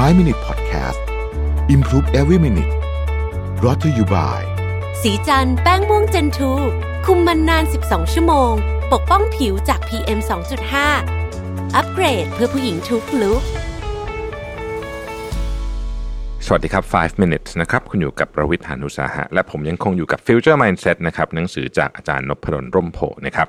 [0.00, 1.00] 5 Minute Podcast
[1.74, 2.72] Improve Every Minute
[3.64, 4.42] รอ t ธออยู่บ่าย
[5.02, 6.52] สีจันแป้งม่วงเจนทู
[7.06, 8.52] คุมมันนาน 12 ชั่วโมง
[8.92, 10.18] ปกป้องผิวจาก PM
[10.96, 13.42] 2.5 อัปเกรดเพื่อผู้หญิงทุกลุก
[16.46, 23.46] สวัสดีครับ 5 minutes นะครับ คุณอยู่กับประวิทยานุสาหะ และผมยังคงอยู่กับ Future Mindset นะครับ หนังสือจากอาจารย์นพดลร่มโพนะครับ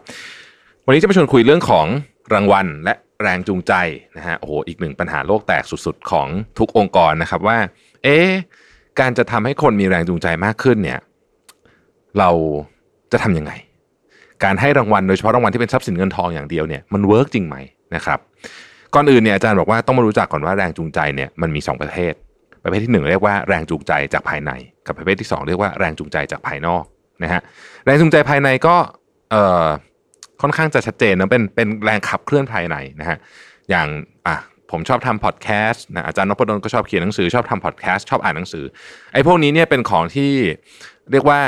[0.85, 1.85] วันนี้จะมาชวนคุยเรื่องของ
[2.33, 2.93] รางวัลและ
[3.23, 3.73] แรงจูงใจ
[4.17, 6.27] นะฮะโอ้โหอีกหนึ่งปัญหาโลกแตกสุดๆ ของ
[6.59, 7.57] ทุกองค์กรนะครับว่า
[8.03, 8.29] เอ๊ะ
[8.99, 10.99] การจะทำให้คนมีแรงจูงใจมากขึ้นเนี่ย
[12.19, 12.29] เรา
[13.11, 13.51] จะทำยังไง
[14.43, 17.55] การให้รางวัลโดยเฉพาะรางวัลที่เป็นทรัพย์สินเงินทองอย่างเดียวเนี่ยมันเวิร์กจริงไหม
[17.95, 18.19] นะครับ
[18.93, 22.13] ก่อนอื่นเนี่ยอาจารย์บอกว่าต้องมารู้จักก่อนว่าแรงจูงใจเนี่ยมันมี 2 ประเภท
[22.63, 24.51] ประเภทที่ 1 เรียกว่าแรงจูงใจจากภายใน
[24.85, 26.83] กับประเภทที่ 2 เรียกว่าแรงจูงใจจากภายนอก
[27.23, 27.41] นะฮะ
[27.85, 28.75] แรงจูงใจภายในก็
[29.31, 29.65] เอ่อ
[30.43, 33.17] ค่อนข้างจะชัดเจนนะเป็นเป็นแรงขับเคลื่อนภายในนะฮะ
[33.69, 33.87] อย่าง
[34.27, 34.35] อะ
[34.71, 38.63] ผมชอบทำพอดแคสต์นะอาจารย์นพดลก็ชอบเขียนหนังสือชอบทำพอดแคสต์ชอบอ่านหนังสือ
[39.13, 40.31] ไอ้พวกนี้เนี่ยเป็นของที่
[41.11, 41.39] เรียกว่า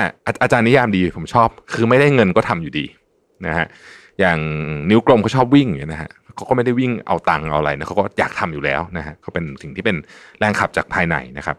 [0.43, 2.85] อาจารย์นิยามดีผมชอบ คือไม่ได้เงินก็ทำอยู่ดี
[3.45, 3.65] นะฮะ
[4.19, 4.39] อย่าง
[4.89, 9.95] นิ้วกลมเขาชอบวิ่งอย่างเงี้ยนะฮะเขาก็ไม่ได้วิ่งเอาตังค์เอาอะไรนะเขาก็อยากทำอยู่แล้วนะฮะเขาเป็นสิ่งที่เป็น
[10.39, 11.57] แรงขับจากภายในนะครับ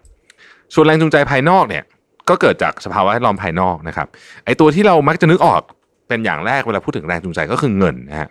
[0.74, 1.84] ส่วนแรงจูงใจภายนอกเนี่ย
[2.28, 4.08] ก็เกิดจากสภาวะแวดล้อมภายนอกนะครับ
[4.44, 5.62] ไอตัวที่เรามักจะนึกออก
[6.08, 8.28] เป็นอย่างแรกเวลาพูดถึงแรงจูงใจก็คือเงินนะฮะ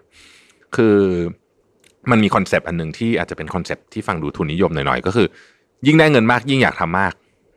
[0.76, 0.98] คือ
[2.12, 5.28] มันมี concept อันหนึ่งที่อาจจะเป็น concept ที่ฟังดูทุนนิยมหน่อยๆก็คือ
[5.88, 7.14] ยิ่งได้เงินมากยิ่งอยากทำมาก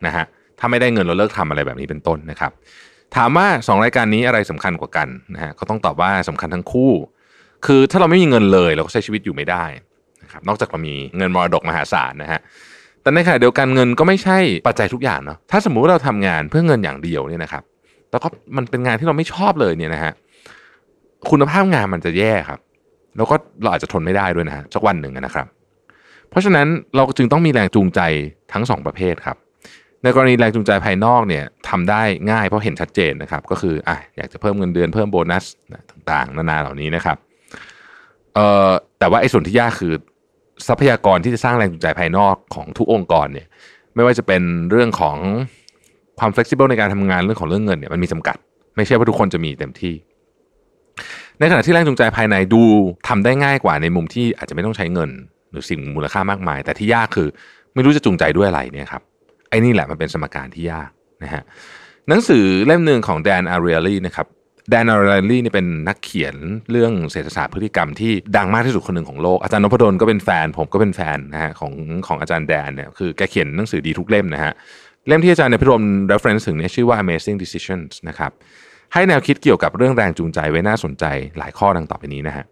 [0.06, 0.24] นะฮะ
[0.58, 2.52] ถ้าไม่ได้เงินเราเลิกทำอะไรแบบนี้เป็นต้นนะครับ
[3.16, 6.92] ถามว่า 2 รายการนี้อะไรสำคัญกว่ากันนะฮะก็ต้องตอบว่าสำคัญทั้งคู่
[7.66, 9.64] คือถ้าเราไม่มีเงินเลยเราก็ใช้ชีวิตอยู่ไม่ได้
[10.22, 12.40] นะครับนอกจากเรามีเงินมรดกมหาศาลนะฮะ
[13.02, 14.38] แต่ในขณะเดียวกันเงินก็ไม่ใช่
[14.68, 17.62] ปัจจัยทุกอย่างเนาะถ้าสมมุติเราทำงานเพื่อเงินอย่างเดียวเนี่ยนะครับ
[18.10, 20.12] แล้วก็มันเป็นงานที่เราไม่ชอบเลยเนี่ยนะฮะ
[21.30, 22.60] คุณภาพงานมันจะแย่ครับ
[23.16, 25.46] แล้วก็เราอาจจะทนไม่ได้ด้วยนะฮะสักวันหนึ่งนะครับ
[26.30, 28.00] เพราะฉะนั้นเราจึงต้องมีแรงจูงใจ
[28.52, 29.36] ทั้งสองประเภทครับ
[30.02, 35.44] ในกรณีแรงจูงใจภายนอกเนี่ยทำได้ง่ายเพราะเห็นชัดเจนนะครับ ก็คืออะอยากจะเพิ่มเงินเดือนเพิ่มโบนัส
[35.90, 37.16] ต่างๆ นานาเหล่านี้นะครับ
[38.34, 39.92] เอ่อแต่ว่าไอ้ส่วนที่ยากคือ
[40.66, 43.46] ทรัพยากรที่จะสร้างแรงจูงใจภายนอกของทุกองค์กรเนี่ย
[43.94, 45.16] ไม่ว่าจะเป็นเรื่องของ
[46.18, 48.36] ความ flexible ในการทำงานเรื่องของเรื่องเงินเนี่ยมันมีจำกัด
[48.76, 49.94] ไม่ใช่ว่าทุกคนจะมีเต็มที่
[51.38, 52.62] ในขณะที่แรงจูงใจภายในดู
[53.08, 55.10] ทำได้ง่ายกว่าในมุมที่อาจจะไม่ต้องใช้เงิน
[55.50, 57.28] หรือสิ่งมูลค่ามากมาย แต่ที่ยากคือ
[57.74, 59.02] ไม่รู้จะจูงใจด้วยอะไรเนี่ยครับ
[59.50, 60.90] ไอ้นี่แหละมันเป็นสมการที่ยาก
[61.24, 61.42] นะฮะ
[62.08, 64.26] หนังสือเล่มหนึ่งของแดนอารีลีนะครับ
[64.70, 66.36] แดนอารีลีนี่เป็นนักเขียน
[66.70, 71.72] เรื่องเศรษฐศาสตร์พฤติกรรมที่ดังมากที่สุดคนหนึ่งของโลก อาจารย์นพดลก็เป็นแฟน ผมก็เป็นแฟนนะฮะของ
[72.06, 74.52] ของอาจารย์แดนเนี่ยคือแกเขียนหนังสือดีทุกเล่มนะฮะ
[75.08, 75.82] เล่มที่อาจารย์นพดล
[76.12, 78.30] reference ถึงเนี่ยชื่อว่า Amazing Decisions นะครับ
[78.92, 81.04] ให้แนวคิดเกี่ยวกับเรื่องแรงจูงใจไว้น่าสนใจ
[81.38, 82.44] หลายข้อดังต่อไปนี้นะฮะ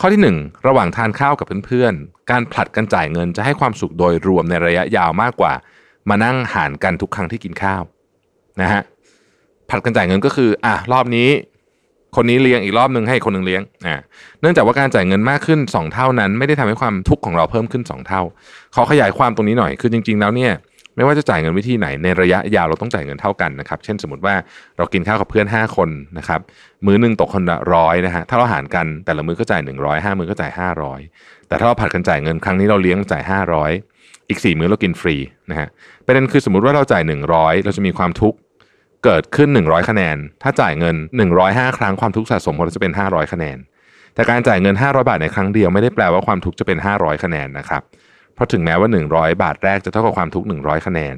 [0.00, 5.52] ข้อที่ 1 ระหว่างทานข้าวกับเพื่อนๆ การผลัดกันจ่ายเงินจะให้ความสุขโดยรวมในระยะยาวมากกว่า
[6.08, 7.82] มานั่งหารกันทุกครั้งที่กินข้าว
[8.60, 8.82] นะฮะ
[9.68, 11.28] ผลัดกันจ่ายเงินก็คืออะรอบนี้
[12.16, 13.96] คนนี้เลี้ยงอีกรอบหนึ่งให้คนหนึ่งเลี้ยงอ่า
[14.40, 18.22] เนื่องจากว่าการจ่ายเงินมากขึ้น 2 เท่านั้น ไม่ได้ทำให้ความทุกข์ของเราเพิ่มขึ้น 2 เท่า
[18.74, 20.52] ขอขยายความตรงนี้หน่อยคือจริง ๆ แล้วเนี่ย
[20.96, 24.34] ไม่ว่าจะจ่ายเงินวิธีไหนในระยะยาวเราต้องจ่ายเงินเท่ากันนะครับ เช่นสมมติว่า
[24.78, 25.88] เรากินข้าวกับเพื่อน 5 คน
[26.18, 26.40] นะครับ
[26.86, 30.52] มื้อหนึ่งตกคนละร้อยนะฮะ ถ้าเราหารกันแต่ละมื้อก็จ่าย 100 5 มื้อก็จ่าย
[31.00, 33.22] 500 แต่ถ้าเราผัดกันจ่ายเงินครั้งนี้เราเลี้ยงจ่าย
[33.76, 35.16] 500 อีก 4 มื้อเรากินฟรี
[35.50, 35.68] นะฮะ
[36.06, 37.02] ประเด็นคือสมมติว่าเราจ่าย
[37.34, 38.38] 100 เราจะมีความทุกข์
[39.04, 40.96] เกิดขึ้น 100 คะแนน ถ้าจ่ายเงิน
[41.36, 43.58] 105 ครั้งความทุกข์สะสมของเราจะเป็น 500 คะแนน
[44.14, 47.82] แต่การจ่ายเงิน 500 บาทในครั้งเดียวไม่ได้แปลว่าความทุกข์จะเป็น 500 คะแนนนะครับ
[48.34, 51.16] เพราะถึงแม้ว่า 100 บาทแรกจะเท่ากับความทุกข์100 คะแนน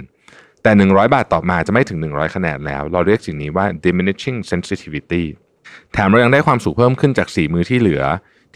[0.62, 5.24] แต่ 100 บาทต่อมาจะไม่ถึง 100 คะแนนแล้ว เราเรียกสิ่งนี้ว่า diminishing sensitivity
[5.92, 8.02] แถมเรายังได้ความสุขเพิ่มขึ้นจาก4มือที่เหลือ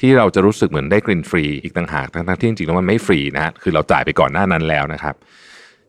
[0.01, 5.15] ที่เราจะรู้สึกเหมือนได้กลิ่นฟรีอีกต่างหากทั้งที่จริงๆแล้วมันไม่ฟรีนะฮะคือเราจ่ายไปก่อนหน้านั้นแล้วนะครับ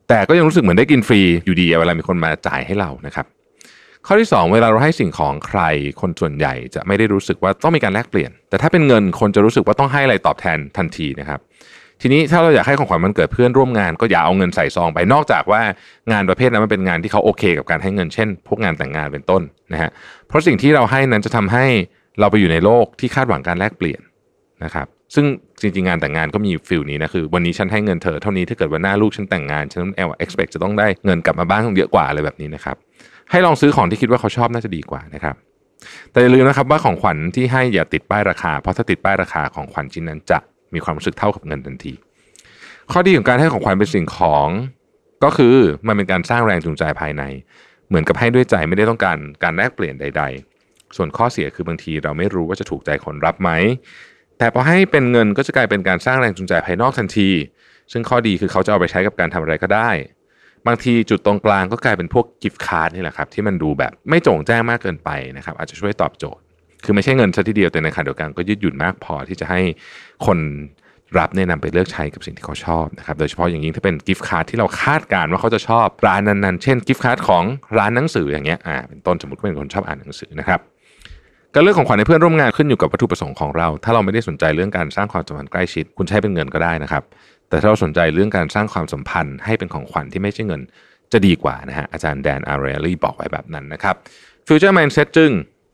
[0.10, 3.26] แต่ก็ยังรู้สึกเหมือนได้กินฟรีอยู่ดีเวลามีคนมาจ่ายให้เรานะครับ
[4.06, 5.62] ข้อที่ 2 เวลาเราให้สิ่งของใคร
[6.02, 11.40] คนส่วนใหญ่จะไม่ได้รู้สึกว่าต้องมีการแลกเปลี่ยน แต่ถ้าเป็นเงินคนจะรู้สึกว่าต้องให้อะไรตอบแทนทันทีนะครับ
[12.02, 15.62] ทีนี้ถ้าเราอยากให้ของขวัญมันเกิดเพื่อนร่วมงานก็อย่าเอาเงินใส่ซองไปนอกจากว่า
[16.12, 19.42] งานประเภทนั้นมันเป็นงานที่เขาโอเค กับการให้เงินเช่น พวกงานแต่งงานเป็นต้น
[19.74, 19.90] นะฮะ
[20.28, 21.66] เพราะสิ่งที่เราให้นั้นจะทำให้
[22.20, 24.02] เราไปอยู่ในโลกที่คาดหวังการแลกเปลี่ยน
[24.64, 25.26] นะครับซึ่ง
[25.62, 32.76] จริงๆงานแต่งงานก็มีฟิลนี้นะคือ วันนี้ฉันให้เงินเธอเท่านี้ถ้าเกิดวันหน้าลูกฉันแต่งงานฉันเอล expect จะต้องได้เงินกลับมาบ้างเยอะกว่าอะไรแบบนี้นะครับ
[33.32, 35.36] ให้ลองซื้อของที่คิดว่าเขาชอบน่าจะดีกว่านะครับ
[36.12, 40.40] แต่อย่าลืมนะครับว่าของขวัญที่ให้อย่าติดป้ายราคา เพราะถ้าติดป้ายราคาของขวัญชิ้นนั้นจะ
[40.74, 41.94] มีความรู้สึกเท่ากับเงินทันที
[42.92, 44.48] ข้อดีของการให้ของขวัญเป็นสิ่งของ
[45.24, 45.56] ก็คือ
[45.88, 47.24] มันเป็นการสร้างแรงจูงใจภายใน
[47.88, 50.24] เหมือนกับให้ด้วยใจไม่ได้ต้องการการแลกเปลี่ยนใด
[50.60, 53.50] ๆ ส่วนข้อเสียคือบางทีเราไม่รู้ว่าจะถูกใจคนรับไหม
[54.38, 57.30] แต่พอให้เป็นเงินก็จะกลายเป็นการสร้างแรงจูงใจภายนอกทันที
[57.92, 59.90] ซึ่งข้อดีคือเขาจะเอาไปใช้กับการทำอะไรก็ได้
[60.68, 66.44] บางทีจุดตรงกลางก็กลายเป็นพวกกิฟต์การ์ดนี่แหละครับที่มันดูแบบไม่โจ่งแจ้งมากเกินไปนะครับอาจจะช่วยตอบโจทย์
[66.84, 69.62] คือไม่ใช่เงินซะทีเดียวแต่ในขณะเดียวกันก็ยืดหยุ่นมากพอที่จะให้
[70.26, 70.40] คน
[71.18, 77.44] รับเนี่ยนำไปเลือกใช้กับสิ่งที่เขาชอบนะครับโดยเฉพาะอย่างยิ่งถ้าเป็นกิฟต์การ์ดที่เราคาดการณ์ว่าเขาจะชอบร้านนั้นๆ เช่นกิฟต์การ์ดของ
[77.78, 80.60] ร้านหนังสืออย่างเงี้ยอ่าเป็นต้นสมมติว่าเป็นคนชอบอ่านหนังสือนะครับ
[81.54, 87.04] การเลือกของขวัญให้เพื่อนร่วมงานขึ้นอยู่กับวัตถุประสงค์ของเรา ถ้าเราไม่ได้สนใจเรื่องการสร้างความสัมพันธ์ใกล้ชิด คุณใช้เป็นเงินก็ได้นะครับ
[87.50, 90.62] แต่ถ้าเราสนใจเรื่องการสร้างความสัมพันธ์ให้เป็นของขวัญที่ไม่ใช่เงิน
[91.12, 93.96] จะดีกว่านะฮะอาจารย์แดนอาร์เรลลี่บอกไว้แบบนั้นนะครับ
[94.48, 95.32] Future Mindset จึง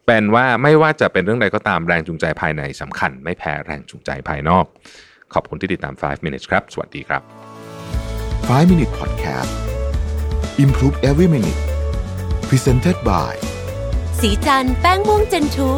[0.08, 4.66] เป็นว่าไม่ว่าจะเป็นเรื่องใดก็ตามแรงจูงใจภายในสำคัญ ไม่แพ้แรงจูงใจภายนอก
[5.34, 7.22] ขอบคุณที่ติดตาม 5 minutes ครับ สวัสดีครับ
[8.60, 9.52] 5 Minute Podcast
[10.64, 11.62] Improve Every Minute
[12.50, 13.34] Presented by
[14.20, 15.72] สีจันแป้งม่วงเจนทู